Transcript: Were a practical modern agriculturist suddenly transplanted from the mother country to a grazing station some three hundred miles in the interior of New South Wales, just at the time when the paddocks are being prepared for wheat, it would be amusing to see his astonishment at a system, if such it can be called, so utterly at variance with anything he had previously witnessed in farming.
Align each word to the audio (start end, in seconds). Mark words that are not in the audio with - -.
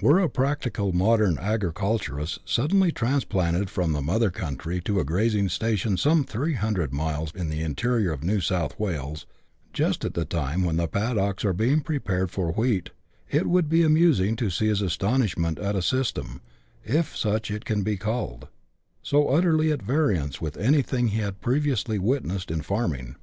Were 0.00 0.18
a 0.18 0.30
practical 0.30 0.94
modern 0.94 1.36
agriculturist 1.38 2.38
suddenly 2.46 2.90
transplanted 2.90 3.68
from 3.68 3.92
the 3.92 4.00
mother 4.00 4.30
country 4.30 4.80
to 4.80 4.98
a 4.98 5.04
grazing 5.04 5.50
station 5.50 5.98
some 5.98 6.24
three 6.24 6.54
hundred 6.54 6.90
miles 6.90 7.30
in 7.34 7.50
the 7.50 7.60
interior 7.60 8.10
of 8.10 8.24
New 8.24 8.40
South 8.40 8.80
Wales, 8.80 9.26
just 9.74 10.02
at 10.06 10.14
the 10.14 10.24
time 10.24 10.64
when 10.64 10.78
the 10.78 10.88
paddocks 10.88 11.44
are 11.44 11.52
being 11.52 11.82
prepared 11.82 12.30
for 12.30 12.50
wheat, 12.52 12.92
it 13.30 13.46
would 13.46 13.68
be 13.68 13.82
amusing 13.82 14.36
to 14.36 14.48
see 14.48 14.68
his 14.68 14.80
astonishment 14.80 15.58
at 15.58 15.76
a 15.76 15.82
system, 15.82 16.40
if 16.82 17.14
such 17.14 17.50
it 17.50 17.66
can 17.66 17.82
be 17.82 17.98
called, 17.98 18.48
so 19.02 19.28
utterly 19.28 19.70
at 19.70 19.82
variance 19.82 20.40
with 20.40 20.56
anything 20.56 21.08
he 21.08 21.18
had 21.20 21.42
previously 21.42 21.98
witnessed 21.98 22.50
in 22.50 22.62
farming. 22.62 23.16